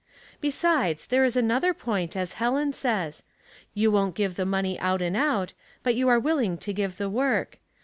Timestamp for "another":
1.35-1.75